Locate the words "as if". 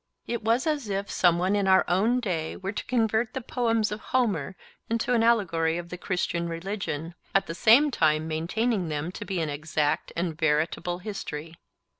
0.65-1.11